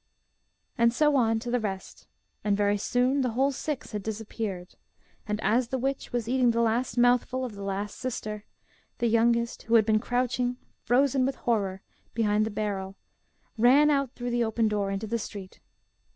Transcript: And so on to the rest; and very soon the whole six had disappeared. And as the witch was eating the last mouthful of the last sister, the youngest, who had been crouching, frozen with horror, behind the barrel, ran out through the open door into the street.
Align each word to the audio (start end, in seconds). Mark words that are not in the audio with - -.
And 0.79 0.91
so 0.91 1.15
on 1.15 1.37
to 1.41 1.51
the 1.51 1.59
rest; 1.59 2.07
and 2.43 2.57
very 2.57 2.79
soon 2.79 3.21
the 3.21 3.33
whole 3.33 3.51
six 3.51 3.91
had 3.91 4.01
disappeared. 4.01 4.73
And 5.27 5.39
as 5.43 5.67
the 5.67 5.77
witch 5.77 6.11
was 6.11 6.27
eating 6.27 6.49
the 6.49 6.61
last 6.61 6.97
mouthful 6.97 7.45
of 7.45 7.53
the 7.53 7.61
last 7.61 7.99
sister, 7.99 8.43
the 8.97 9.05
youngest, 9.05 9.61
who 9.61 9.75
had 9.75 9.85
been 9.85 9.99
crouching, 9.99 10.57
frozen 10.85 11.23
with 11.23 11.35
horror, 11.35 11.83
behind 12.15 12.47
the 12.47 12.49
barrel, 12.49 12.95
ran 13.59 13.91
out 13.91 14.13
through 14.15 14.31
the 14.31 14.43
open 14.43 14.67
door 14.67 14.89
into 14.89 15.05
the 15.05 15.19
street. 15.19 15.59